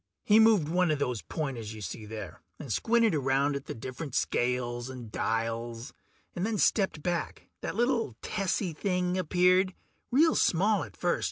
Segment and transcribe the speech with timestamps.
[0.23, 4.15] He moved one of those pointers you see there, and squinted around at the different
[4.15, 5.93] scales and dials,
[6.35, 7.49] and then stepped back.
[7.61, 9.75] That little tessy thing appeared,
[10.09, 11.19] real small at first.